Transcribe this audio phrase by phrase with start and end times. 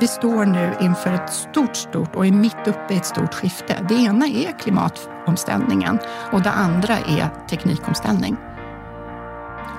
[0.00, 3.86] Vi står nu inför ett stort, stort och är mitt uppe i ett stort skifte.
[3.88, 5.98] Det ena är klimatomställningen
[6.32, 8.36] och det andra är teknikomställning.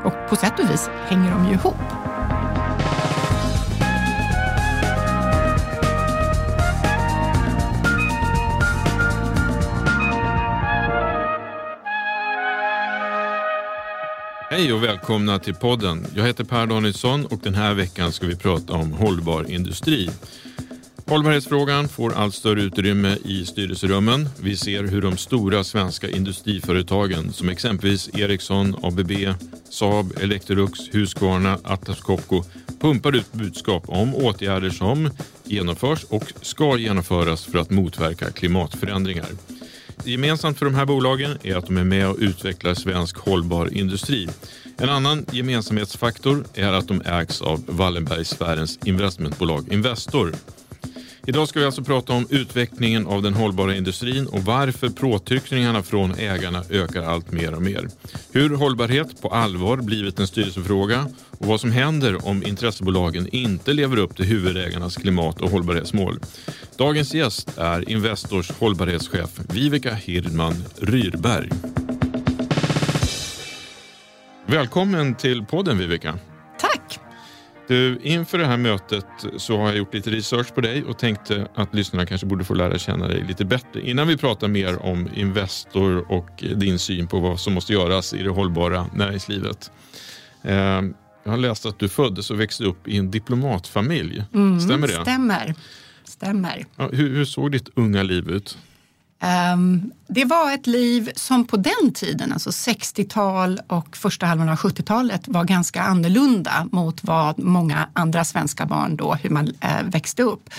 [0.03, 2.06] Och på sätt och vis hänger de ju ihop.
[14.57, 16.05] Hej och välkomna till podden.
[16.15, 20.09] Jag heter Per Danielsson och den här veckan ska vi prata om hållbar industri.
[21.05, 24.29] Hållbarhetsfrågan får allt större utrymme i styrelserummen.
[24.41, 29.11] Vi ser hur de stora svenska industriföretagen som exempelvis Ericsson, ABB,
[29.69, 32.43] Saab, Electrolux, Husqvarna, Atlas Copco
[32.79, 35.09] pumpar ut budskap om åtgärder som
[35.43, 39.27] genomförs och ska genomföras för att motverka klimatförändringar.
[40.03, 44.29] Gemensamt för de här bolagen är att de är med och utvecklar svensk hållbar industri.
[44.77, 50.33] En annan gemensamhetsfaktor är att de ägs av Wallenbergsfärens investmentbolag Investor.
[51.29, 56.15] Idag ska vi alltså prata om utvecklingen av den hållbara industrin och varför påtryckningarna från
[56.15, 57.87] ägarna ökar allt mer och mer.
[58.31, 63.97] Hur hållbarhet på allvar blivit en styrelsefråga och vad som händer om intressebolagen inte lever
[63.97, 66.19] upp till huvudägarnas klimat och hållbarhetsmål.
[66.77, 71.49] Dagens gäst är Investors hållbarhetschef Viveka Hirdman Ryrberg.
[74.45, 76.19] Välkommen till podden Viveka.
[77.67, 79.05] Du, inför det här mötet
[79.37, 82.53] så har jag gjort lite research på dig och tänkte att lyssnarna kanske borde få
[82.53, 87.19] lära känna dig lite bättre innan vi pratar mer om Investor och din syn på
[87.19, 89.71] vad som måste göras i det hållbara näringslivet.
[90.43, 90.81] Eh,
[91.23, 94.23] Jag har läst att du föddes och växte upp i en diplomatfamilj.
[94.65, 94.93] Stämmer det?
[95.01, 95.55] Stämmer.
[96.03, 96.65] Stämmer.
[96.75, 98.57] Ja, hur, hur såg ditt unga liv ut?
[99.53, 104.55] Um, det var ett liv som på den tiden, alltså 60-tal och första halvan av
[104.55, 110.23] 70-talet var ganska annorlunda mot vad många andra svenska barn då, hur man uh, växte
[110.23, 110.49] upp.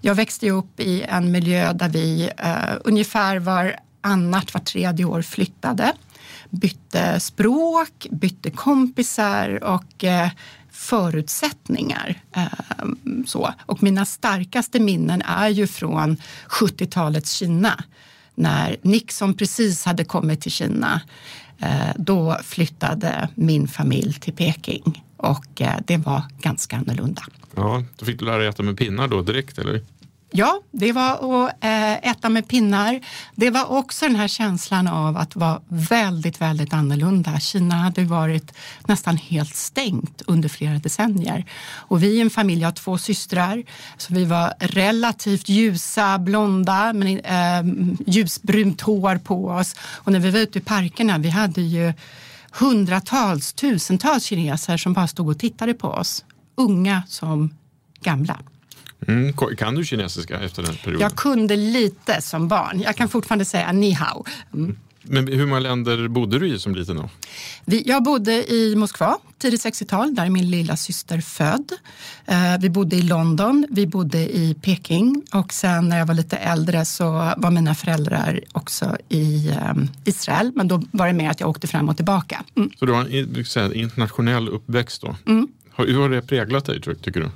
[0.00, 5.22] Jag växte upp i en miljö där vi uh, ungefär var annat, var tredje år
[5.22, 5.92] flyttade,
[6.50, 10.28] bytte språk, bytte kompisar och eh,
[10.78, 12.22] förutsättningar.
[12.32, 13.54] Ehm, så.
[13.66, 16.16] Och mina starkaste minnen är ju från
[16.48, 17.84] 70-talets Kina
[18.34, 21.00] när Nixon precis hade kommit till Kina.
[21.58, 27.22] Eh, då flyttade min familj till Peking och eh, det var ganska annorlunda.
[27.54, 29.82] Ja, då fick du lära dig äta med pinnar då direkt eller?
[30.30, 33.00] Ja, det var att eh, äta med pinnar.
[33.34, 37.40] Det var också den här känslan av att vara väldigt, väldigt annorlunda.
[37.40, 38.52] Kina hade varit
[38.86, 41.44] nästan helt stängt under flera decennier.
[41.70, 43.64] Och vi är en familj, jag har två systrar,
[43.96, 47.62] så vi var relativt ljusa, blonda, men eh,
[48.06, 49.76] ljusbrunt hår på oss.
[49.80, 51.92] Och när vi var ute i parkerna, vi hade ju
[52.50, 56.24] hundratals, tusentals kineser som bara stod och tittade på oss.
[56.56, 57.54] Unga som
[58.00, 58.38] gamla.
[59.06, 61.00] Mm, kan du kinesiska efter den perioden?
[61.00, 62.80] Jag kunde lite som barn.
[62.80, 64.24] Jag kan fortfarande säga ni hao.
[64.54, 64.76] Mm.
[65.02, 67.10] Men hur många länder bodde du i som liten då?
[67.64, 71.72] Jag bodde i Moskva, tidigt 60-tal, där är min lilla syster född.
[72.26, 76.36] Eh, vi bodde i London, vi bodde i Peking och sen när jag var lite
[76.36, 79.74] äldre så var mina föräldrar också i eh,
[80.04, 80.52] Israel.
[80.54, 82.44] Men då var det mer att jag åkte fram och tillbaka.
[82.56, 82.70] Mm.
[82.78, 83.00] Så du har
[83.58, 85.16] en internationell uppväxt då?
[85.26, 85.48] Mm.
[85.76, 87.30] Hur har det präglat dig tycker du?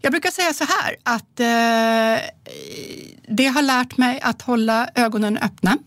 [0.00, 2.30] Jag brukar säga så här att eh,
[3.28, 5.78] det har lärt mig att hålla ögonen öppna.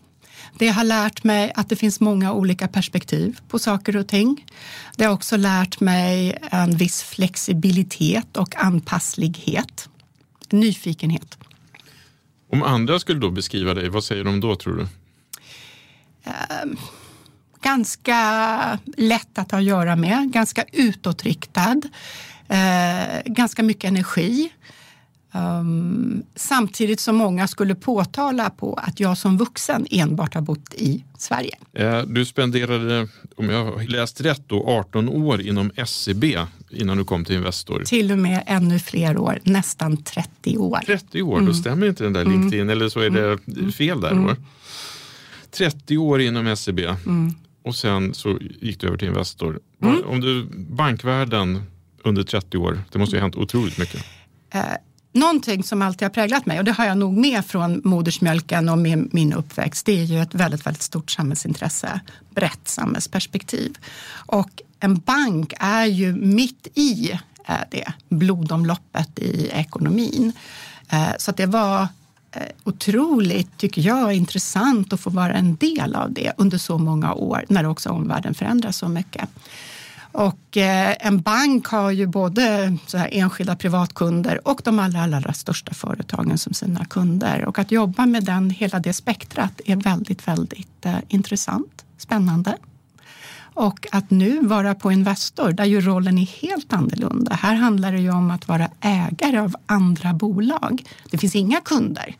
[0.58, 4.46] Det har lärt mig att det finns många olika perspektiv på saker och ting.
[4.96, 9.88] Det har också lärt mig en viss flexibilitet och anpasslighet.
[10.50, 11.38] Nyfikenhet.
[12.52, 14.82] Om andra skulle då beskriva dig, vad säger de då tror du?
[16.24, 16.32] Eh,
[17.62, 21.80] ganska lätt att ha att göra med, ganska utåtriktad,
[22.48, 24.50] eh, ganska mycket energi.
[25.36, 31.04] Um, samtidigt som många skulle påtala på att jag som vuxen enbart har bott i
[31.18, 31.56] Sverige.
[31.72, 36.98] Eh, du spenderade, om jag har läst rätt, då, 18 år inom SCB e innan
[36.98, 37.82] du kom till Investor.
[37.84, 40.80] Till och med ännu fler år, nästan 30 år.
[40.86, 41.46] 30 år, mm.
[41.46, 42.70] då stämmer inte den där LinkedIn, mm.
[42.70, 43.72] eller så är det mm.
[43.72, 44.10] fel där.
[44.10, 44.36] Mm.
[45.50, 47.34] 30 år inom SCB e mm.
[47.62, 49.60] och sen så gick du över till Investor.
[49.82, 50.04] Mm.
[50.06, 51.62] Om du, bankvärlden
[52.04, 54.04] under 30 år, det måste ju ha hänt otroligt mycket.
[54.50, 54.62] Eh,
[55.16, 58.78] Någonting som alltid har präglat mig, och det har jag nog med från modersmjölken och
[58.78, 63.78] min, min uppväxt, det är ju ett väldigt, väldigt stort samhällsintresse, brett samhällsperspektiv.
[64.26, 67.10] Och en bank är ju mitt i
[67.48, 70.32] eh, det blodomloppet i ekonomin.
[70.90, 71.88] Eh, så det var
[72.32, 77.14] eh, otroligt, tycker jag, intressant att få vara en del av det under så många
[77.14, 79.28] år när också omvärlden förändras så mycket.
[80.14, 85.32] Och eh, en bank har ju både så här enskilda privatkunder och de allra, allra
[85.32, 87.44] största företagen som sina kunder.
[87.44, 92.56] Och att jobba med den, hela det spektrat är väldigt, väldigt eh, intressant, spännande.
[93.54, 97.34] Och att nu vara på Investor, där ju rollen är helt annorlunda.
[97.34, 100.84] Här handlar det ju om att vara ägare av andra bolag.
[101.10, 102.16] Det finns inga kunder.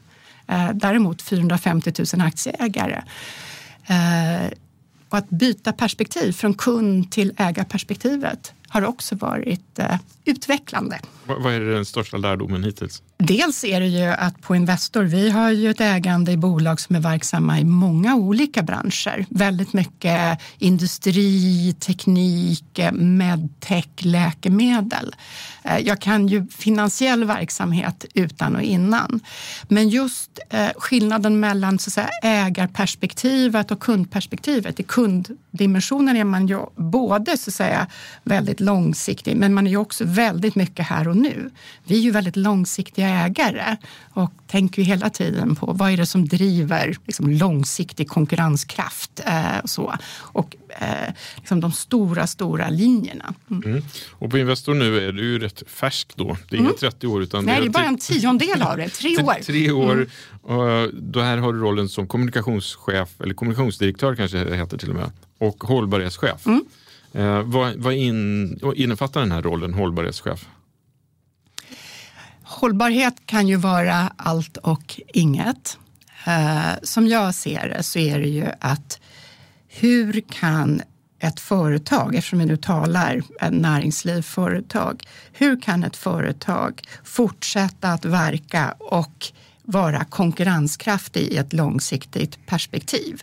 [0.46, 3.02] Eh, däremot 450 000 aktieägare.
[5.14, 11.00] Och att byta perspektiv från kund till ägarperspektivet har också varit eh, utvecklande.
[11.26, 13.02] Vad är den största lärdomen hittills?
[13.16, 16.96] Dels är det ju att på Investor, vi har ju ett ägande i bolag som
[16.96, 19.26] är verksamma i många olika branscher.
[19.28, 25.14] Väldigt mycket industri, teknik, medtech, läkemedel.
[25.64, 29.20] Eh, jag kan ju finansiell verksamhet utan och innan.
[29.68, 34.80] Men just eh, skillnaden mellan så att säga, ägarperspektivet och kundperspektivet.
[34.80, 37.86] I kunddimensionen är man ju både så att säga,
[38.22, 41.50] väldigt långsiktig men man är ju också väldigt mycket här och nu.
[41.84, 43.76] Vi är ju väldigt långsiktiga ägare
[44.12, 49.58] och tänker ju hela tiden på vad är det som driver liksom, långsiktig konkurrenskraft eh,
[49.62, 49.94] och så.
[50.16, 53.34] Och eh, liksom de stora, stora linjerna.
[53.50, 53.62] Mm.
[53.70, 53.82] Mm.
[54.10, 56.36] Och på Investor nu är du ju rätt färsk då.
[56.48, 56.72] Det är mm.
[56.80, 58.88] 30 år utan Nej, det är bara en tiondel av det.
[58.88, 59.42] Tre år.
[59.42, 59.92] Tre år.
[59.92, 60.08] Mm.
[60.42, 64.96] Och då här har du rollen som kommunikationschef, eller kommunikationsdirektör kanske det heter till och
[64.96, 66.46] med, och hållbarhetschef.
[67.14, 70.48] Eh, vad, vad in, innefattar den här rollen, hållbarhetschef?
[72.42, 75.78] Hållbarhet kan ju vara allt och inget.
[76.26, 79.00] Eh, som jag ser det så är det ju att
[79.68, 80.82] hur kan
[81.18, 85.02] ett företag, eftersom vi nu talar näringsliv, företag,
[85.32, 89.32] hur kan ett företag fortsätta att verka och
[89.64, 93.22] vara konkurrenskraftig i ett långsiktigt perspektiv.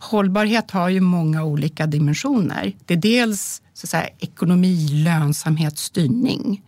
[0.00, 2.72] Hållbarhet har ju många olika dimensioner.
[2.86, 6.62] Det är dels så att säga, ekonomi, lönsamhet, styrning.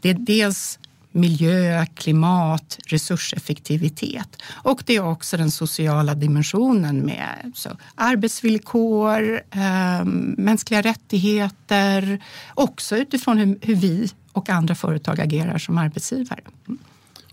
[0.00, 0.78] Det är dels
[1.16, 4.42] miljö, klimat, resurseffektivitet.
[4.48, 10.04] Och det är också den sociala dimensionen med så, arbetsvillkor, eh,
[10.36, 12.24] mänskliga rättigheter,
[12.54, 16.40] också utifrån hur, hur vi och andra företag agerar som arbetsgivare.
[16.68, 16.78] Mm.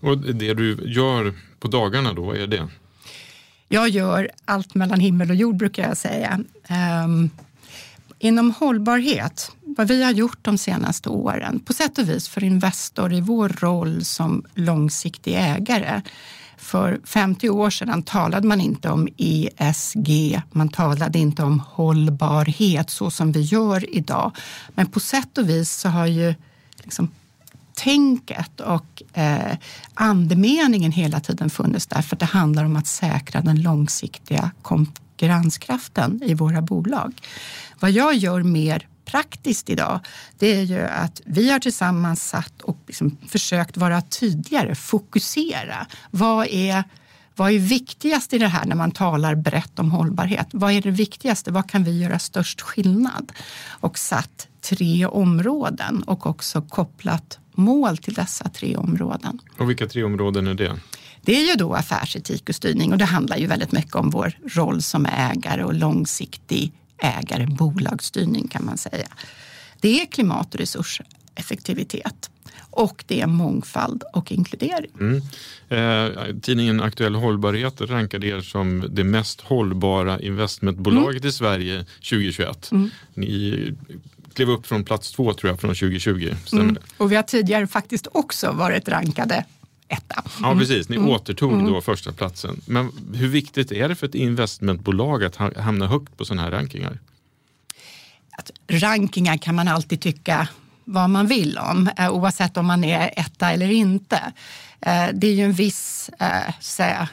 [0.04, 2.68] Och det du gör på dagarna då, vad är det?
[3.68, 6.40] Jag gör allt mellan himmel och jord brukar jag säga.
[7.04, 7.30] Um,
[8.18, 13.12] inom hållbarhet, vad vi har gjort de senaste åren, på sätt och vis för Investor
[13.12, 16.02] i vår roll som långsiktig ägare.
[16.56, 23.10] För 50 år sedan talade man inte om ESG, man talade inte om hållbarhet så
[23.10, 24.32] som vi gör idag.
[24.74, 26.34] Men på sätt och vis så har ju
[26.82, 27.08] liksom
[27.74, 29.56] tänket och eh,
[29.94, 36.34] andemeningen hela tiden funnits där för det handlar om att säkra den långsiktiga konkurrenskraften i
[36.34, 37.20] våra bolag.
[37.80, 40.00] Vad jag gör mer praktiskt idag,
[40.38, 45.86] det är ju att vi har tillsammans satt och liksom försökt vara tydligare, fokusera.
[46.10, 46.84] Vad är
[47.36, 50.48] vad är viktigast i det här när man talar brett om hållbarhet?
[50.50, 51.52] Vad är det viktigaste?
[51.52, 53.32] Vad kan vi göra störst skillnad?
[53.68, 59.38] Och satt tre områden och också kopplat mål till dessa tre områden.
[59.58, 60.76] Och vilka tre områden är det?
[61.22, 64.38] Det är ju då affärsetik och styrning och det handlar ju väldigt mycket om vår
[64.46, 66.72] roll som ägare och långsiktig
[67.02, 69.08] ägare, bolagsstyrning kan man säga.
[69.80, 72.30] Det är klimat och resurseffektivitet
[72.70, 74.90] och det är mångfald och inkludering.
[75.00, 75.22] Mm.
[75.68, 81.28] Eh, tidningen Aktuell Hållbarhet rankade er som det mest hållbara investmentbolaget mm.
[81.28, 82.72] i Sverige 2021.
[82.72, 82.90] Mm.
[83.14, 83.74] Ni
[84.34, 86.34] klev upp från plats två tror jag från 2020.
[86.44, 86.74] Stämmer mm.
[86.74, 86.80] det?
[86.96, 89.44] Och vi har tidigare faktiskt också varit rankade
[89.88, 90.24] etta.
[90.40, 90.58] Ja mm.
[90.58, 91.08] precis, ni mm.
[91.08, 92.60] återtog då första platsen.
[92.66, 96.98] Men hur viktigt är det för ett investmentbolag att hamna högt på sådana här rankingar?
[98.30, 100.48] Att rankingar kan man alltid tycka
[100.84, 104.32] vad man vill om, eh, oavsett om man är etta eller inte.
[104.80, 107.08] Eh, det är ju en viss, eh, säga,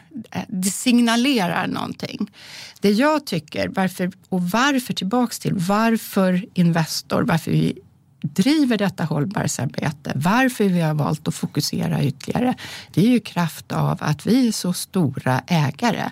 [0.47, 2.31] det signalerar någonting.
[2.79, 7.79] Det jag tycker, varför, och varför tillbaks till varför Investor, varför vi
[8.21, 12.55] driver detta hållbarhetsarbete, varför vi har valt att fokusera ytterligare,
[12.93, 16.09] det är ju kraft av att vi är så stora ägare.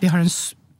[0.00, 0.30] Vi har en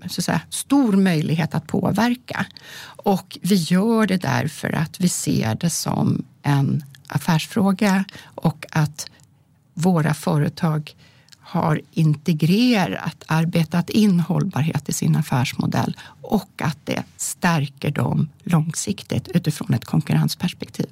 [0.07, 2.47] så att säga, stor möjlighet att påverka.
[2.83, 9.11] Och vi gör det därför att vi ser det som en affärsfråga och att
[9.75, 10.95] våra företag
[11.41, 19.75] har integrerat, arbetat in hållbarhet i sin affärsmodell och att det stärker dem långsiktigt utifrån
[19.75, 20.87] ett konkurrensperspektiv.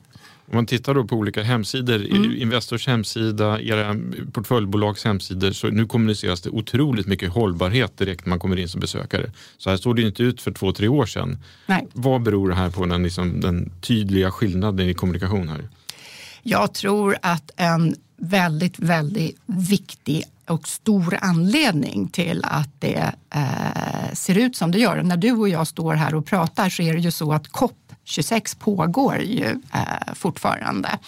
[0.48, 2.36] Om man tittar då på olika hemsidor, mm.
[2.36, 3.96] Investors hemsida, era
[4.32, 8.80] portföljbolags hemsidor, så nu kommuniceras det otroligt mycket hållbarhet direkt när man kommer in som
[8.80, 9.32] besökare.
[9.58, 11.38] Så här såg det inte ut för två, tre år sedan.
[11.66, 11.86] Nej.
[11.92, 15.68] Vad beror det här på, den, liksom, den tydliga skillnaden i kommunikation här?
[16.42, 24.38] Jag tror att en väldigt, väldigt viktig och stor anledning till att det eh, ser
[24.38, 25.02] ut som det gör.
[25.02, 27.85] När du och jag står här och pratar så är det ju så att COP
[28.06, 30.98] 26 pågår ju eh, fortfarande.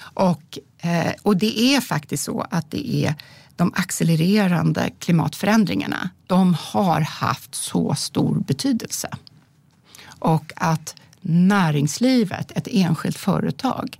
[0.00, 3.14] Och, eh, och det är faktiskt så att det är
[3.56, 9.10] de accelererande klimatförändringarna, de har haft så stor betydelse.
[10.18, 13.98] Och att näringslivet, ett enskilt företag,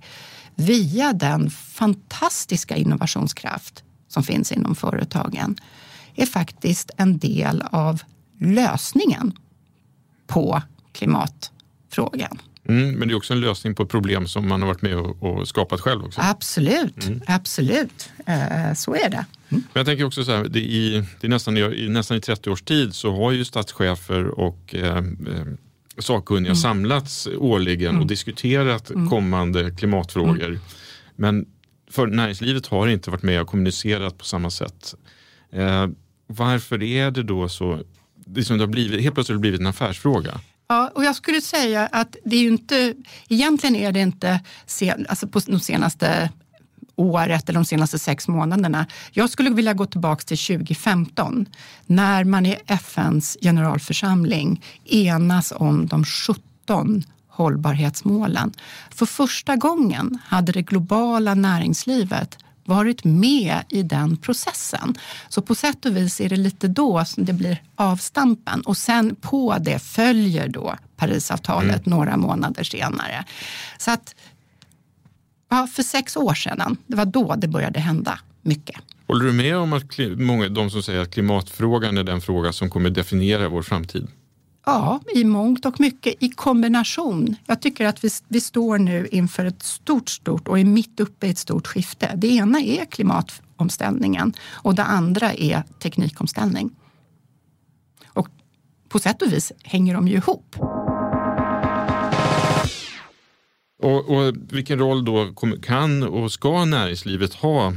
[0.55, 5.55] via den fantastiska innovationskraft som finns inom företagen,
[6.15, 8.01] är faktiskt en del av
[8.39, 9.33] lösningen
[10.27, 11.51] på klimat
[11.89, 12.39] klimatfrågan.
[12.67, 14.95] Mm, men det är också en lösning på ett problem som man har varit med
[14.95, 16.21] och, och skapat själv också.
[16.23, 17.21] Absolut, mm.
[17.27, 18.09] absolut.
[18.29, 19.25] Uh, så är det.
[19.49, 19.63] Mm.
[19.73, 22.49] Men jag tänker också så här, det i, det är nästan, i, nästan i 30
[22.49, 25.03] års tid så har ju statschefer och eh, eh
[25.97, 26.55] sakkunniga mm.
[26.55, 28.07] samlats årligen och mm.
[28.07, 29.09] diskuterat mm.
[29.09, 30.59] kommande klimatfrågor.
[31.15, 31.45] Men
[31.91, 34.95] för näringslivet har inte varit med och kommunicerat på samma sätt.
[35.51, 35.87] Eh,
[36.27, 37.79] varför är det då så,
[38.25, 40.41] liksom det har blivit, helt plötsligt har det blivit en affärsfråga?
[40.71, 42.93] Ja, och jag skulle säga att det är ju inte,
[43.29, 46.29] egentligen är det inte sen, alltså på de senaste
[46.95, 48.85] året eller de senaste sex månaderna.
[49.11, 51.45] Jag skulle vilja gå tillbaka till 2015
[51.85, 58.53] när man i FNs generalförsamling enas om de 17 hållbarhetsmålen.
[58.89, 64.95] För första gången hade det globala näringslivet varit med i den processen.
[65.29, 69.15] Så på sätt och vis är det lite då som det blir avstampen och sen
[69.15, 71.97] på det följer då Parisavtalet mm.
[71.97, 73.25] några månader senare.
[73.77, 74.15] Så att
[75.49, 78.75] ja, för sex år sedan, det var då det började hända mycket.
[79.07, 79.83] Håller du med om att
[80.17, 84.07] många, de som säger att klimatfrågan är den fråga som kommer definiera vår framtid?
[84.69, 87.35] Ja, i mångt och mycket i kombination.
[87.45, 91.27] Jag tycker att vi, vi står nu inför ett stort, stort och är mitt uppe
[91.27, 92.11] i ett stort skifte.
[92.15, 96.69] Det ena är klimatomställningen och det andra är teknikomställning.
[98.07, 98.27] Och
[98.89, 100.55] på sätt och vis hänger de ju ihop.
[103.83, 107.73] Och, och vilken roll då kan och ska näringslivet ha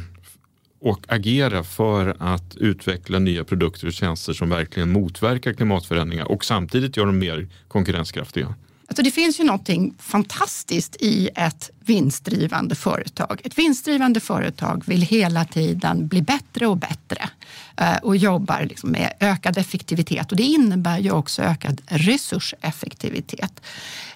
[0.83, 6.97] och agera för att utveckla nya produkter och tjänster som verkligen motverkar klimatförändringar och samtidigt
[6.97, 8.55] gör dem mer konkurrenskraftiga?
[8.87, 13.41] Alltså det finns ju någonting fantastiskt i ett vinstdrivande företag.
[13.45, 17.29] Ett vinstdrivande företag vill hela tiden bli bättre och bättre
[17.77, 23.61] eh, och jobbar liksom med ökad effektivitet och det innebär ju också ökad resurseffektivitet.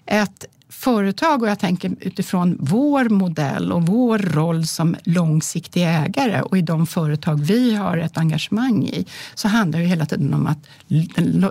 [0.06, 6.58] Ett företag och jag tänker utifrån vår modell och vår roll som långsiktig ägare och
[6.58, 10.58] i de företag vi har ett engagemang i så handlar det hela tiden om att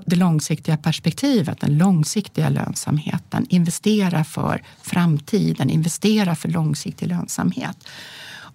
[0.06, 7.88] det långsiktiga perspektivet, den långsiktiga lönsamheten, investera för framtiden, investera för långsiktig lönsamhet.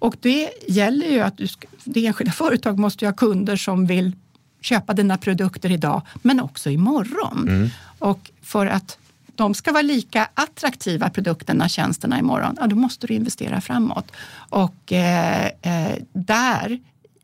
[0.00, 1.47] Och det gäller ju att du
[1.85, 4.12] det enskilda företag måste ha kunder som vill
[4.61, 7.49] köpa dina produkter idag, men också imorgon.
[7.49, 7.71] Mm.
[7.99, 8.99] Och för att
[9.40, 14.12] de ska vara lika attraktiva, produkterna, och tjänsterna imorgon, ja, då måste du investera framåt.
[14.50, 16.80] Och eh, eh, där,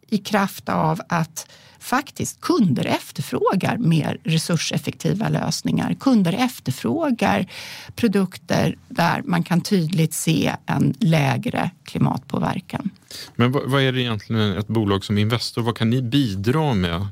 [0.08, 5.96] i kraft av att faktiskt kunder efterfrågar mer resurseffektiva lösningar.
[6.00, 7.46] Kunder efterfrågar
[7.96, 12.90] produkter där man kan tydligt se en lägre klimatpåverkan.
[13.35, 17.06] Men vad, vad är det egentligen ett bolag som Investor, vad kan ni bidra med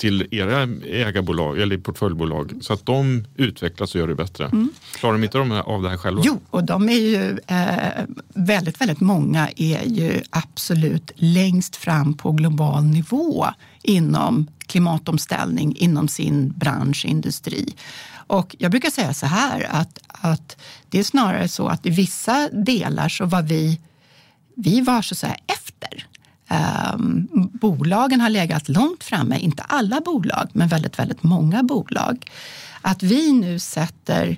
[0.00, 4.44] till era ägarbolag eller portföljbolag så att de utvecklas och gör det bättre.
[4.44, 4.70] Mm.
[4.94, 6.22] Klarar de inte de av det här själva?
[6.24, 8.04] Jo, och de är ju eh,
[8.34, 13.46] väldigt, väldigt många är ju absolut längst fram på global nivå
[13.82, 17.74] inom klimatomställning inom sin bransch, industri.
[18.26, 20.56] Och jag brukar säga så här att, att
[20.88, 23.80] det är snarare så att i vissa delar så var vi,
[24.56, 26.06] vi var så att säga efter.
[26.94, 32.30] Um, bolagen har legat långt framme, inte alla bolag, men väldigt, väldigt många bolag.
[32.80, 34.36] Att vi nu sätter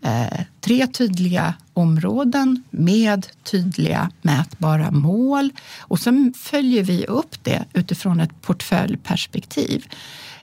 [0.00, 8.20] eh, tre tydliga områden med tydliga mätbara mål och sen följer vi upp det utifrån
[8.20, 9.86] ett portföljperspektiv.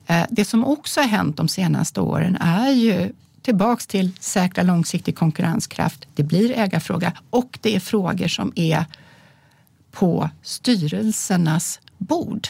[0.08, 3.12] Eh, det som också har hänt de senaste åren är ju
[3.42, 6.08] tillbaks till säkra långsiktig konkurrenskraft.
[6.16, 8.86] Det blir ägarfråga och det är frågor som är
[9.92, 12.48] på styrelsernas bord.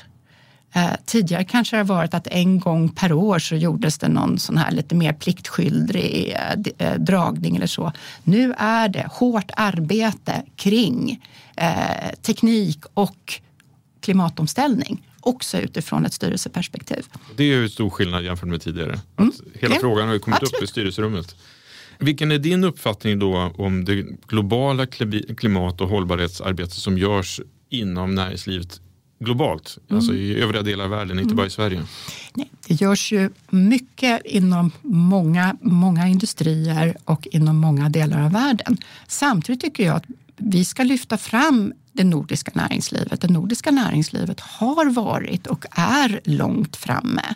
[0.73, 4.39] Eh, tidigare kanske det har varit att en gång per år så gjordes det någon
[4.39, 7.91] sån här lite mer pliktskyldig eh, eh, dragning eller så.
[8.23, 13.41] Nu är det hårt arbete kring eh, teknik och
[14.01, 17.05] klimatomställning också utifrån ett styrelseperspektiv.
[17.35, 18.99] Det är ju stor skillnad jämfört med tidigare.
[19.17, 19.31] Mm.
[19.53, 20.53] Hela ja, frågan har ju kommit absolut.
[20.53, 21.35] upp i styrelserummet.
[21.99, 24.85] Vilken är din uppfattning då om det globala
[25.37, 28.81] klimat och hållbarhetsarbete som görs inom näringslivet
[29.19, 29.97] globalt, mm.
[29.97, 31.35] alltså i övriga delar av världen, inte mm.
[31.35, 31.83] bara i Sverige?
[32.33, 38.77] Nej, det görs ju mycket inom många, många industrier och inom många delar av världen.
[39.07, 40.05] Samtidigt tycker jag att
[40.37, 43.21] vi ska lyfta fram det nordiska näringslivet.
[43.21, 47.35] Det nordiska näringslivet har varit och är långt framme.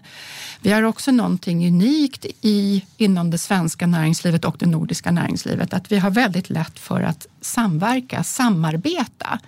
[0.61, 5.91] Vi har också någonting unikt i, inom det svenska näringslivet och det nordiska näringslivet, att
[5.91, 9.39] vi har väldigt lätt för att samverka, samarbeta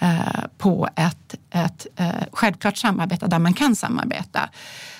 [0.00, 4.48] Eh, på ett, ett eh, självklart samarbete där man kan samarbeta.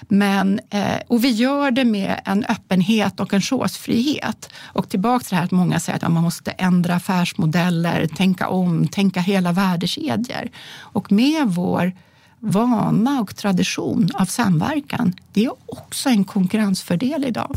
[0.09, 4.51] Men, eh, och vi gör det med en öppenhet och en chosefrihet.
[4.63, 8.89] Och tillbaka till det här att många säger att man måste ändra affärsmodeller, tänka om,
[8.89, 10.49] tänka hela värdekedjor.
[10.77, 11.93] Och med vår
[12.41, 17.57] vana och tradition av samverkan, det är också en konkurrensfördel idag.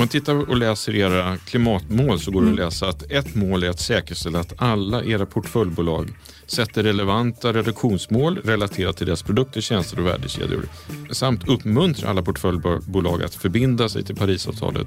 [0.00, 3.70] Man tittar och läser era klimatmål så går det att läsa att ett mål är
[3.70, 6.08] att säkerställa att alla era portföljbolag
[6.46, 10.68] sätter relevanta reduktionsmål relaterat till deras produkter, tjänster och värdekedjor.
[11.10, 14.86] Samt uppmuntra alla portföljbolag att förbinda sig till Parisavtalet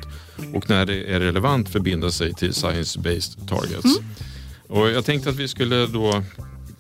[0.53, 3.99] och när det är relevant förbinda sig till Science-Based Targets.
[4.67, 6.23] Och jag tänkte att vi skulle då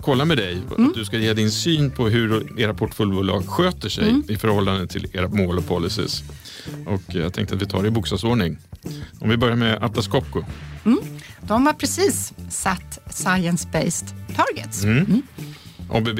[0.03, 4.21] kolla med dig, att du ska ge din syn på hur era portföljbolag sköter sig
[4.27, 6.23] i förhållande till era mål och policies.
[6.85, 8.57] Och jag tänkte att vi tar det i bokstavsordning.
[9.19, 10.43] Om vi börjar med Atlas Copco.
[11.41, 14.83] De har precis satt science-based targets.
[14.83, 15.21] Mm.
[15.89, 16.19] ABB.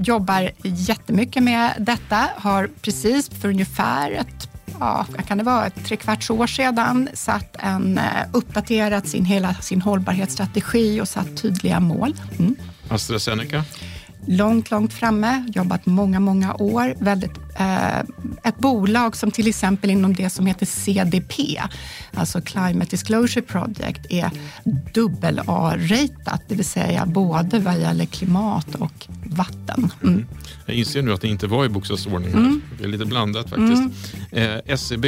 [0.00, 2.28] Jobbar jättemycket med detta.
[2.36, 7.98] Har precis för ungefär ett Ja, kan det vara, ett trekvarts år sedan satt en,
[7.98, 12.14] eh, uppdaterat sin, hela sin hållbarhetsstrategi och satt tydliga mål.
[12.38, 12.56] Mm.
[12.88, 13.64] AstraZeneca.
[14.26, 16.94] långt, långt framme, jobbat många, många år.
[16.98, 17.98] Väldigt, eh,
[18.44, 21.60] ett bolag som till exempel inom det som heter CDP,
[22.14, 24.30] alltså Climate Disclosure Project, är
[24.94, 29.92] dubbel A-ratat, det vill säga både vad gäller klimat och vatten.
[30.02, 30.26] Mm.
[30.66, 32.32] Jag inser nu att det inte var i bokstavsordning.
[32.32, 32.62] Mm.
[32.78, 33.82] Det är lite blandat faktiskt.
[34.32, 35.04] Eh, SEB.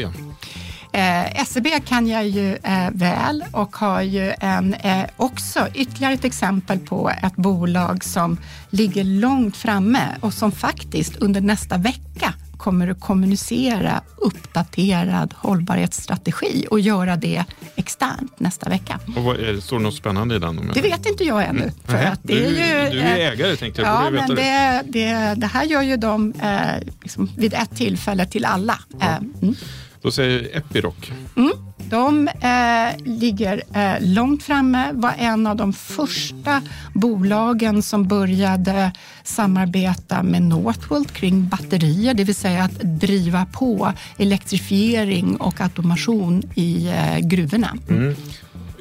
[0.92, 6.24] Eh, SEB kan jag ju eh, väl och har ju en, eh, också ytterligare ett
[6.24, 8.36] exempel på ett bolag som
[8.70, 16.80] ligger långt framme och som faktiskt under nästa vecka kommer att kommunicera uppdaterad hållbarhetsstrategi och
[16.80, 17.44] göra det
[17.76, 19.00] externt nästa vecka.
[19.16, 20.70] Och vad är det, står det något spännande i den?
[20.74, 21.72] Det vet inte jag ännu.
[21.84, 23.90] För Nej, att det du, är ju, du är eh, ägare tänkte jag.
[23.90, 28.44] Ja, men det, det, det här gör ju de eh, liksom vid ett tillfälle till
[28.44, 28.78] alla.
[29.00, 29.54] Eh, mm.
[30.02, 30.94] Då säger Epiroc.
[31.36, 31.52] Mm.
[31.90, 36.62] De eh, ligger eh, långt framme, var en av de första
[36.94, 38.92] bolagen som började
[39.24, 46.88] samarbeta med Northvolt kring batterier, det vill säga att driva på elektrifiering och automation i
[46.88, 47.76] eh, gruvorna.
[47.88, 48.16] Mm.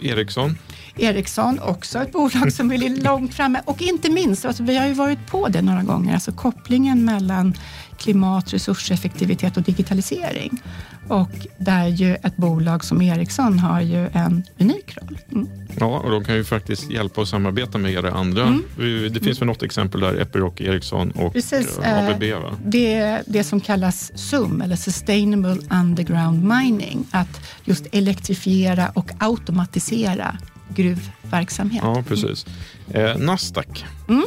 [0.02, 0.58] Ericsson.
[0.98, 3.62] Ericsson, också ett bolag som är långt framme.
[3.66, 7.54] Och inte minst, alltså vi har ju varit på det några gånger, alltså kopplingen mellan
[7.98, 10.62] klimat, resurseffektivitet och digitalisering.
[11.10, 15.18] Och där ju ett bolag som Ericsson har ju en unik roll.
[15.32, 15.48] Mm.
[15.80, 18.44] Ja, och de kan ju faktiskt hjälpa och samarbeta med era andra.
[18.44, 19.14] Mm.
[19.14, 22.58] Det finns väl något exempel där, Epiroc, Ericsson och Precis, eh, ABB eh, va?
[22.66, 27.08] Det det som kallas SUM, eller Sustainable Underground Mining.
[27.12, 30.38] Att just elektrifiera och automatisera
[30.76, 31.82] gruvverksamhet.
[31.84, 32.46] Ja, precis.
[32.92, 33.86] Eh, Nasdaq.
[34.10, 34.24] Mm.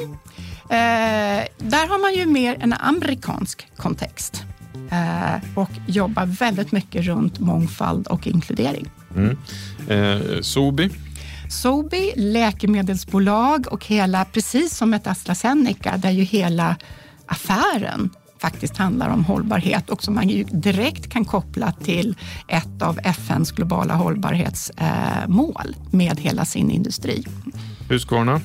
[0.62, 4.44] Eh, där har man ju mer en amerikansk kontext
[5.54, 8.90] och jobbar väldigt mycket runt mångfald och inkludering.
[9.16, 9.36] Mm.
[9.88, 10.90] Eh, Sobi.
[11.50, 16.76] Sobi, läkemedelsbolag och hela, precis som ett AstraZeneca, där ju hela
[17.26, 22.16] affären faktiskt handlar om hållbarhet och som man ju direkt kan koppla till
[22.48, 27.24] ett av FNs globala hållbarhetsmål med hela sin industri.
[27.88, 28.40] Husqvarna.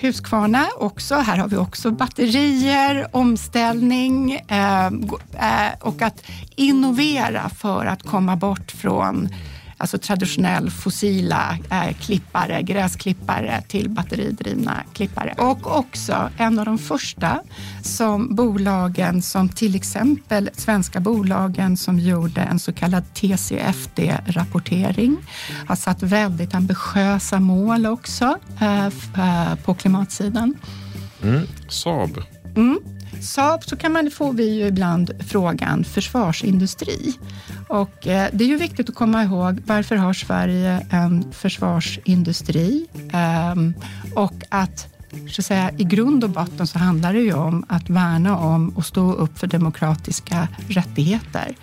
[0.00, 1.14] Huskvarna också.
[1.14, 6.22] Här har vi också batterier, omställning eh, eh, och att
[6.56, 9.28] innovera för att komma bort från
[9.80, 15.34] alltså traditionell fossila eh, klippare, gräsklippare till batteridrivna klippare.
[15.38, 17.40] Och också en av de första
[17.82, 25.16] som bolagen som till exempel svenska bolagen som gjorde en så kallad TCFD-rapportering
[25.66, 30.54] har satt väldigt ambitiösa mål också eh, eh, på klimatsidan.
[31.22, 31.46] Mm.
[31.68, 32.22] Saab.
[32.56, 32.80] Mm.
[33.22, 37.18] Saab så kan man, får vi ju ibland frågan försvarsindustri.
[37.68, 42.86] Och eh, det är ju viktigt att komma ihåg varför har Sverige en försvarsindustri?
[43.12, 43.74] Ehm,
[44.14, 44.86] och att,
[45.28, 48.68] så att säga, i grund och botten så handlar det ju om att värna om
[48.68, 51.54] och stå upp för demokratiska rättigheter.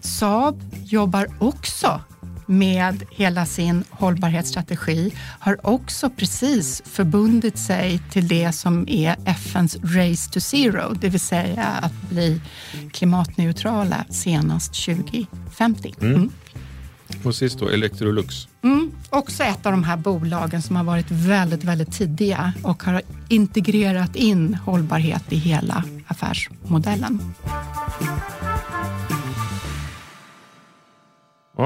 [0.00, 2.00] Saab jobbar också
[2.46, 10.30] med hela sin hållbarhetsstrategi har också precis förbundit sig till det som är FNs Race
[10.30, 12.40] to Zero, det vill säga att bli
[12.92, 15.94] klimatneutrala senast 2050.
[16.00, 16.30] Mm.
[17.22, 18.48] Och sist då Electrolux.
[18.62, 23.02] Mm, också ett av de här bolagen som har varit väldigt, väldigt tidiga och har
[23.28, 27.34] integrerat in hållbarhet i hela affärsmodellen.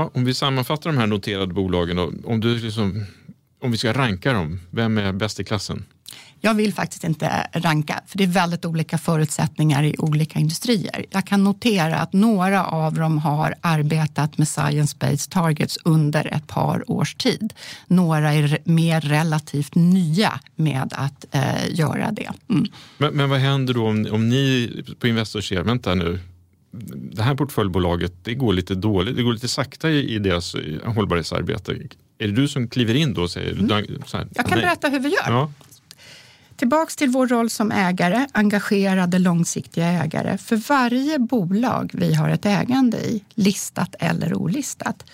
[0.00, 3.04] Ja, om vi sammanfattar de här noterade bolagen, då, om, du liksom,
[3.62, 5.84] om vi ska ranka dem, vem är bäst i klassen?
[6.40, 11.06] Jag vill faktiskt inte ranka, för det är väldigt olika förutsättningar i olika industrier.
[11.10, 16.90] Jag kan notera att några av dem har arbetat med science-based targets under ett par
[16.90, 17.52] års tid.
[17.86, 22.30] Några är mer relativt nya med att eh, göra det.
[22.48, 22.66] Mm.
[22.98, 26.18] Men, men, vad händer då om, om ni på Investor ser, vänta nu,
[27.12, 30.92] det här portföljbolaget det går lite dåligt, det går lite sakta i, i deras eh,
[30.92, 31.72] hållbarhetsarbete.
[32.18, 33.70] Är det du som kliver in då och säger mm.
[33.70, 33.86] här,
[34.34, 34.60] Jag kan nej.
[34.60, 35.32] berätta hur vi gör.
[35.32, 35.52] Ja.
[36.56, 40.38] Tillbaks till vår roll som ägare, engagerade långsiktiga ägare.
[40.38, 45.04] För varje bolag vi har ett ägande i, listat eller olistat,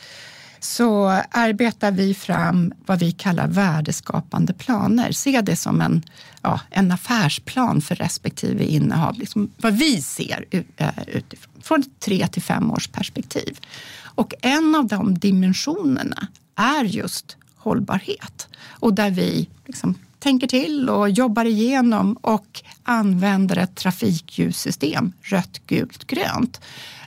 [0.61, 5.13] så arbetar vi fram vad vi kallar värdeskapande planer.
[5.13, 6.03] Se det som en,
[6.43, 9.19] ja, en affärsplan för respektive innehav.
[9.19, 10.45] Liksom vad vi ser
[10.77, 13.61] eh, utifrån, från ett tre till fem års perspektiv.
[14.03, 19.95] Och en av de dimensionerna är just hållbarhet och där vi liksom
[20.27, 26.61] tänker till och jobbar igenom och använder ett trafikljussystem, rött, gult, grönt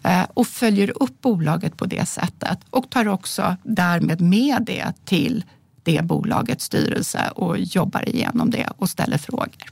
[0.03, 5.43] eh, och följer upp bolaget på det sättet och tar också därmed med det till
[5.83, 9.71] det bolagets styrelse och jobbar igenom det och ställer frågor.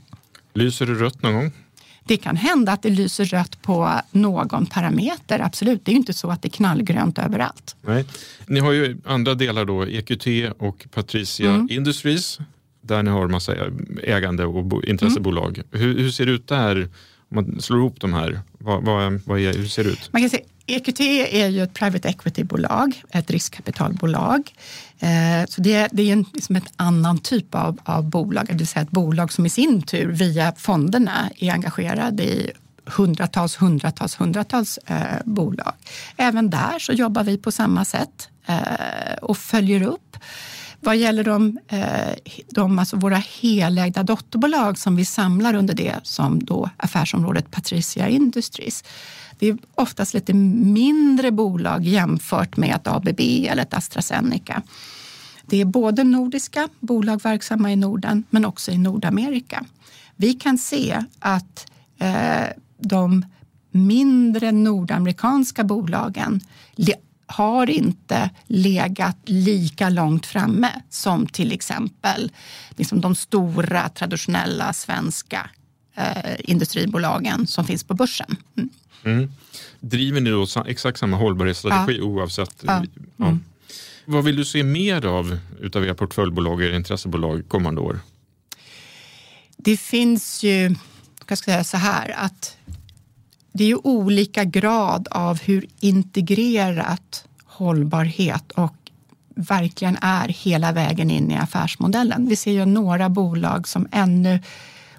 [0.53, 1.51] Lyser det rött någon gång?
[2.03, 5.85] Det kan hända att det lyser rött på någon parameter, absolut.
[5.85, 7.75] Det är ju inte så att det är knallgrönt överallt.
[7.81, 8.05] Nej.
[8.45, 10.27] Ni har ju andra delar då, EQT
[10.59, 11.67] och Patricia mm.
[11.71, 12.39] Industries
[12.87, 13.53] där ni har massa
[14.03, 15.57] ägande och intressebolag.
[15.57, 15.67] Mm.
[15.71, 16.89] Hur, hur, ser det ut där?
[17.29, 20.09] Om man slår ihop de här, vad, vad, vad är, hur ser det ut?
[20.11, 20.99] Man kan säga, EQT
[21.31, 24.53] är ju ett private equity-bolag, ett riskkapitalbolag.
[24.99, 28.67] Eh, så det, det är en liksom ett annan typ av, av bolag, det vill
[28.67, 32.51] säga ett bolag som i sin tur via fonderna är engagerade i
[32.85, 35.73] hundratals, hundratals, hundratals eh, bolag.
[36.17, 40.17] Även där så jobbar vi på samma sätt eh, och följer upp
[40.79, 42.13] vad gäller de, eh,
[42.49, 48.83] de, alltså våra helägda dotterbolag som vi samlar under det som då affärsområdet Patricia Industries.
[49.39, 54.61] Det är oftast lite mindre bolag jämfört med ett ABB eller ett AstraZeneca.
[55.45, 59.65] Det är både nordiska bolag verksamma i Norden men också i Nordamerika.
[60.15, 63.25] Vi kan se att eh, de
[63.71, 66.41] mindre nordamerikanska bolagen
[67.27, 72.31] har inte legat lika långt framme som till exempel
[72.69, 75.49] liksom de stora traditionella svenska
[75.95, 78.35] eh, industribolagen som finns på börsen.
[78.57, 78.69] Mm.
[79.03, 79.31] Mm.
[79.79, 82.03] Driver ni då exakt samma hållbarhetsstrategi ja.
[82.03, 82.55] oavsett?
[82.61, 82.83] Ja.
[83.17, 83.25] Ja.
[83.25, 83.43] Mm.
[84.05, 87.99] Vad vill du se mer av utav era portföljbolag och intressebolag kommande år?
[89.57, 90.75] Det finns ju,
[91.27, 92.57] jag ska säga så här, att
[93.57, 98.75] det är ju olika grad av hur integrerat hållbarhet och
[99.35, 102.27] verkligen är hela vägen in i affärsmodellen.
[102.27, 104.39] Vi ser ju några bolag som ännu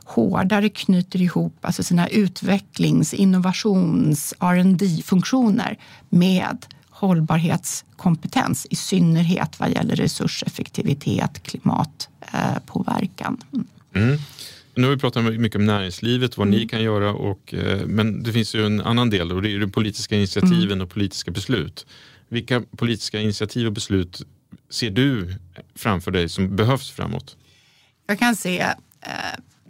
[0.04, 9.96] hårdare knyter ihop alltså sina utvecklings, innovations, R&D funktioner med hållbarhetskompetens, i synnerhet vad gäller
[9.96, 13.36] resurseffektivitet, klimatpåverkan.
[13.52, 13.66] Mm.
[13.94, 14.18] Mm.
[14.78, 16.60] Nu har vi pratat mycket om näringslivet, vad mm.
[16.60, 19.58] ni kan göra, och, eh, men det finns ju en annan del och det är
[19.58, 20.80] de politiska initiativen mm.
[20.80, 21.86] och politiska beslut.
[22.28, 24.22] Vilka politiska initiativ och beslut
[24.70, 25.34] ser du
[25.74, 27.36] framför dig som behövs framåt?
[28.06, 28.72] Jag kan se, eh,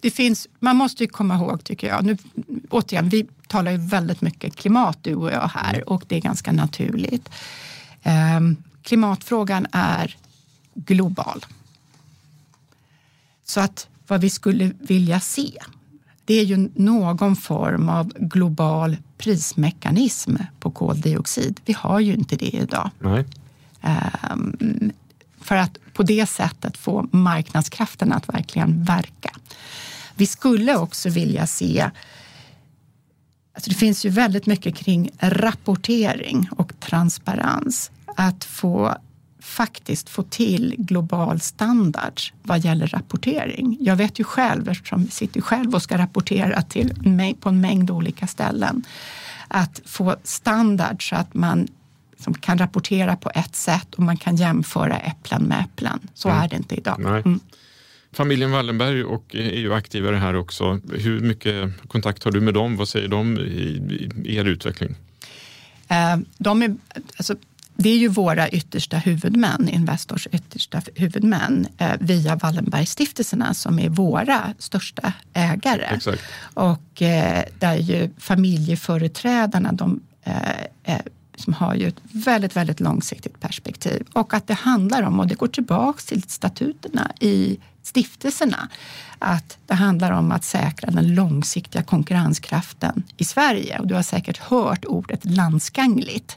[0.01, 2.16] det finns, man måste ju komma ihåg tycker jag, nu,
[2.71, 5.87] återigen, vi talar ju väldigt mycket klimat du och jag här mm.
[5.87, 7.29] och det är ganska naturligt.
[8.03, 10.16] Ehm, klimatfrågan är
[10.75, 11.47] global.
[13.44, 15.51] Så att vad vi skulle vilja se,
[16.25, 21.61] det är ju någon form av global prismekanism på koldioxid.
[21.64, 22.90] Vi har ju inte det idag.
[24.33, 24.92] Um,
[25.40, 29.31] för att på det sättet få marknadskrafterna att verkligen verka.
[30.14, 31.90] Vi skulle också vilja se
[33.59, 37.90] Alltså det finns ju väldigt mycket kring rapportering och transparens.
[38.16, 38.97] Att få
[39.40, 43.77] faktiskt få till global standard vad gäller rapportering.
[43.81, 46.94] Jag vet ju själv, eftersom vi sitter själv och ska rapportera till,
[47.40, 48.85] på en mängd olika ställen,
[49.48, 51.68] att få standard så att man
[52.20, 55.98] som kan rapportera på ett sätt och man kan jämföra äpplen med äpplen.
[56.14, 56.42] Så Mm.
[56.42, 57.01] är det inte idag.
[57.01, 57.40] Mm.
[58.12, 60.81] Familjen Wallenberg och är ju aktivare här också.
[60.92, 62.77] Hur mycket kontakt har du med dem?
[62.77, 64.94] Vad säger de i, i er utveckling?
[65.88, 66.77] Eh, De är,
[67.16, 67.35] alltså,
[67.83, 74.55] det är ju våra yttersta huvudmän, Investors yttersta huvudmän, eh, via Wallenbergstiftelserna som är våra
[74.59, 75.85] största ägare.
[75.95, 76.23] Exakt.
[76.55, 81.01] Och eh, där ju familjeföreträdarna, de eh, eh,
[81.37, 84.07] som har ju ett väldigt, väldigt långsiktigt perspektiv.
[84.12, 88.68] Och att det handlar om, och det går tillbaks till statuterna i stiftelserna,
[89.18, 93.79] att det handlar om att säkra den långsiktiga konkurrenskraften i Sverige.
[93.79, 96.37] Och du har säkert hört ordet landsgangligt.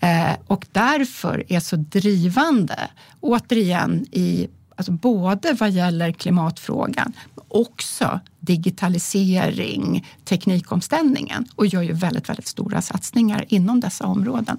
[0.00, 2.88] Eh, och därför är så drivande,
[3.20, 12.28] återigen, i Alltså både vad gäller klimatfrågan, men också digitalisering, teknikomställningen och gör ju väldigt,
[12.28, 14.58] väldigt stora satsningar inom dessa områden.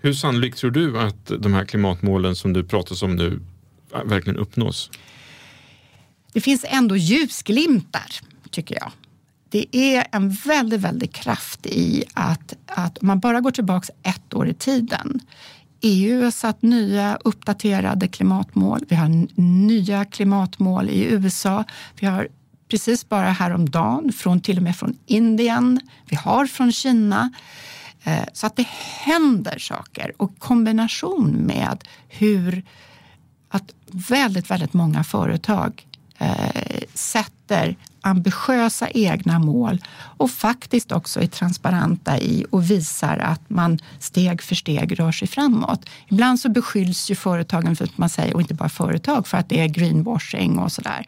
[0.00, 3.40] Hur sannolikt tror du att de här klimatmålen som du pratar om nu
[4.04, 4.90] verkligen uppnås?
[6.36, 8.06] Det finns ändå ljusglimtar,
[8.50, 8.92] tycker jag.
[9.48, 14.34] Det är en väldigt, väldigt kraft i att, att om man bara går tillbaka ett
[14.34, 15.20] år i tiden.
[15.80, 18.84] EU har satt nya uppdaterade klimatmål.
[18.88, 21.64] Vi har nya klimatmål i USA.
[22.00, 22.28] Vi har
[22.68, 25.80] precis bara häromdagen, från, till och med från Indien.
[26.04, 27.32] Vi har från Kina.
[28.02, 28.66] Eh, så att det
[29.04, 32.64] händer saker och i kombination med hur
[33.48, 35.86] att väldigt, väldigt många företag
[36.18, 43.78] eh, sätter ambitiösa egna mål och faktiskt också är transparenta i och visar att man
[43.98, 45.88] steg för steg rör sig framåt.
[46.08, 49.48] Ibland så beskylls ju företagen för att man säger, och inte bara företag, för att
[49.48, 51.06] det är greenwashing och sådär.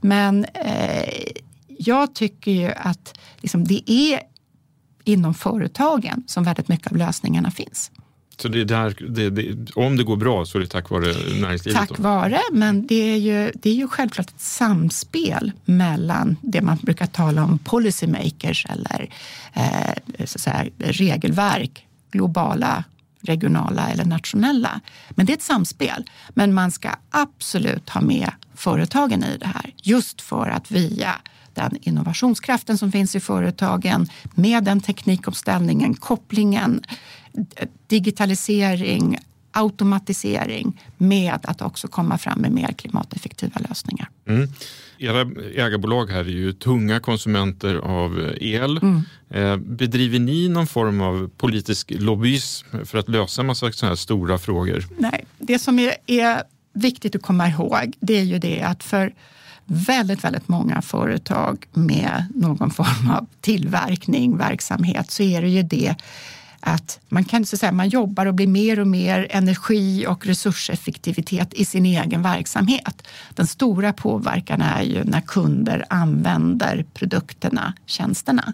[0.00, 1.32] Men eh,
[1.78, 4.20] jag tycker ju att liksom, det är
[5.04, 7.90] inom företagen som väldigt mycket av lösningarna finns.
[8.42, 11.14] Så det är där, det, det, om det går bra så är det tack vare
[11.40, 11.78] näringslivet?
[11.78, 12.02] Tack då?
[12.02, 17.06] vare, men det är, ju, det är ju självklart ett samspel mellan det man brukar
[17.06, 19.10] tala om policymakers eller
[19.52, 22.84] eh, så säga, regelverk, globala,
[23.20, 24.80] regionala eller nationella.
[25.10, 26.10] Men det är ett samspel.
[26.28, 31.14] Men man ska absolut ha med företagen i det här just för att via
[31.54, 36.82] den innovationskraften som finns i företagen med den teknikomställningen, kopplingen,
[37.86, 39.18] digitalisering,
[39.50, 44.10] automatisering med att också komma fram med mer klimateffektiva lösningar.
[44.26, 44.48] Mm.
[44.98, 45.20] Era
[45.54, 48.78] ägarbolag här är ju tunga konsumenter av el.
[48.78, 49.02] Mm.
[49.30, 53.96] Eh, bedriver ni någon form av politisk lobbyism för att lösa en massa sådana här
[53.96, 54.84] stora frågor?
[54.98, 59.14] Nej, det som är, är viktigt att komma ihåg det är ju det att för
[59.64, 65.94] väldigt, väldigt många företag med någon form av tillverkning, verksamhet, så är det ju det
[66.60, 70.26] att man kan så att säga, man jobbar och blir mer och mer energi och
[70.26, 73.06] resurseffektivitet i sin egen verksamhet.
[73.34, 78.52] Den stora påverkan är ju när kunder använder produkterna, tjänsterna.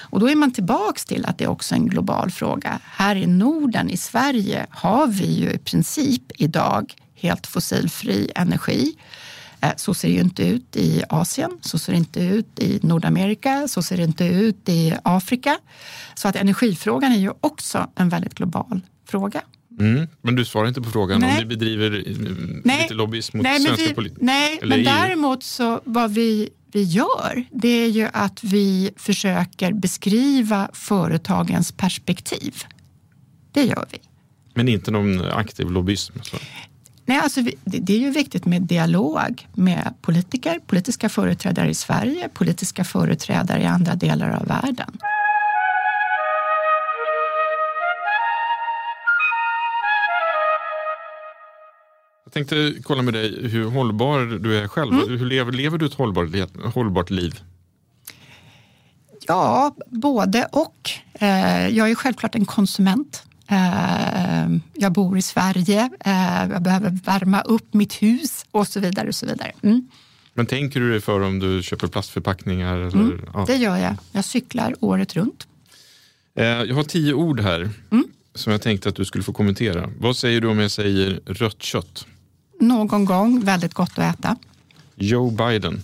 [0.00, 2.78] Och då är man tillbaks till att det är också en global fråga.
[2.82, 8.96] Här i Norden, i Sverige, har vi ju i princip idag helt fossilfri energi.
[9.66, 12.80] Eh, Så ser det ju inte ut i Asien, så ser det inte ut i
[12.82, 15.58] Nordamerika, så ser det inte ut i Afrika.
[16.14, 19.40] Så att energifrågan är ju också en väldigt global fråga.
[19.80, 20.08] Mm.
[20.22, 21.30] Men du svarar inte på frågan Nej.
[21.30, 24.24] om ni bedriver eh, lite lobbyism mot nej, svenska politiker?
[24.24, 24.84] nej, men EU?
[24.84, 32.54] däremot så vad vi, vi gör, det är ju att vi försöker beskriva företagens perspektiv.
[33.52, 33.98] Det gör vi.
[34.54, 36.18] Men inte någon aktiv lobbyism?
[36.22, 36.36] Så.
[37.08, 41.74] Nej, alltså vi, det, det är ju viktigt med dialog med politiker, politiska företrädare i
[41.74, 44.98] Sverige, politiska företrädare i andra delar av världen.
[52.24, 54.92] Jag tänkte kolla med dig hur hållbar du är själv.
[54.94, 55.18] Mm.
[55.18, 56.28] Hur lever, lever du ett hållbart,
[56.74, 57.40] hållbart liv?
[59.26, 60.90] Ja, både och.
[61.14, 63.25] Eh, Jag är självklart en konsument.
[63.48, 69.08] Eh, Jag bor i Sverige, Eh, jag behöver värma upp mitt hus och så vidare.
[69.08, 69.52] Och så vidare.
[69.62, 69.88] Mm.
[70.34, 72.76] Men tänker du dig för om du köper plastförpackningar?
[72.76, 73.44] Eller, Mm, ja.
[73.46, 73.94] Det gör jag.
[74.12, 75.46] Jag cyklar året runt.
[76.38, 78.04] Eh, Jag har tio ord här Mm.
[78.34, 79.90] som jag tänkte att du skulle få kommentera.
[79.98, 82.06] Vad säger du om jag säger rött kött?
[82.60, 84.36] Någon gång väldigt gott att äta.
[84.94, 85.82] Joe Biden.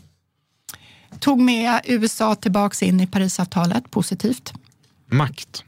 [1.20, 4.53] Tog med USA tillbaks in i Parisavtalet, positivt.
[5.11, 5.64] Makt.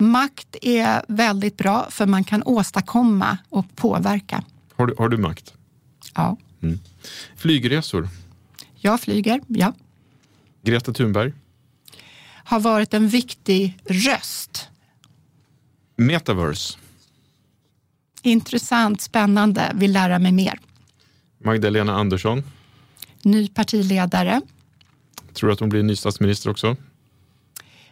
[0.00, 4.44] Makt är väldigt bra för man kan åstadkomma och påverka.
[4.76, 5.54] Har du, har du makt?
[6.14, 6.78] Ja, Mm.
[7.36, 8.08] Flygresor.
[8.74, 9.72] jag flyger, ja.
[10.62, 11.32] Greta Thunberg.
[12.44, 14.68] Har varit en viktig röst.
[15.96, 16.78] Metaverse.
[18.22, 20.58] Intressant, spännande, vill lära mig mer.
[21.44, 22.42] Magdalena Andersson.
[23.22, 24.40] Ny partiledare.
[25.32, 26.76] Tror du att hon blir ny statsminister också?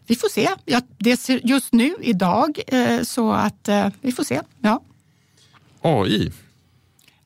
[0.08, 0.48] Vi får se.
[0.64, 4.40] Ja, det ser just nu, idag, eh, så att eh, vi får se.
[4.60, 4.82] Ja.
[5.80, 6.32] AI.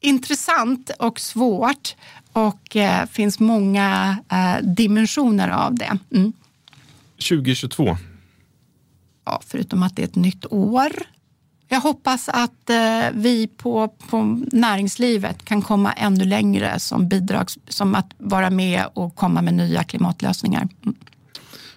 [0.01, 1.97] Intressant och svårt
[2.33, 5.99] och eh, finns många eh, dimensioner av det.
[6.11, 6.33] Mm.
[7.28, 7.97] 2022.
[9.24, 10.93] Ja, förutom att det är ett nytt år.
[11.68, 17.95] Jag hoppas att eh, vi på, på näringslivet kan komma ännu längre som bidrag, som
[17.95, 20.68] att vara med och komma med nya klimatlösningar.
[20.83, 20.97] Mm.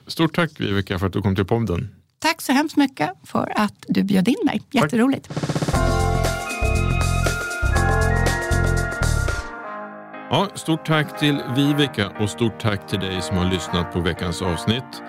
[0.07, 1.89] Stort tack Viveka för att du kom till podden.
[2.19, 4.61] Tack så hemskt mycket för att du bjöd in mig.
[4.71, 5.29] Jätteroligt.
[10.29, 14.41] Ja, stort tack till Viveka och stort tack till dig som har lyssnat på veckans
[14.41, 15.01] avsnitt.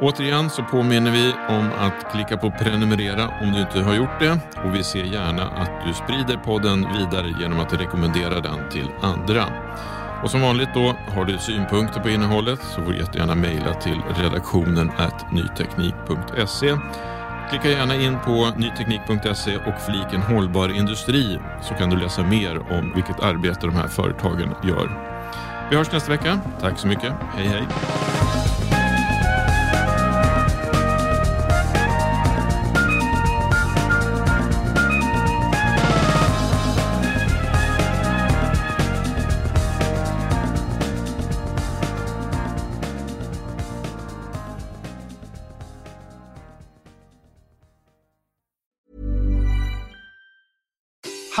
[0.00, 4.38] Återigen så påminner vi om att klicka på prenumerera om du inte har gjort det
[4.64, 9.44] och vi ser gärna att du sprider podden vidare genom att rekommendera den till andra.
[10.24, 14.00] Och som vanligt då, har du synpunkter på innehållet så får du jättegärna mejla till
[14.16, 14.92] redaktionen
[15.32, 16.76] nyteknik.se.
[17.50, 22.92] Klicka gärna in på nyteknik.se och fliken hållbar industri så kan du läsa mer om
[22.94, 24.90] vilket arbete de här företagen gör.
[25.70, 26.40] Vi hörs nästa vecka.
[26.60, 27.12] Tack så mycket.
[27.36, 27.62] Hej hej.